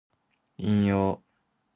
[0.57, 1.21] 引用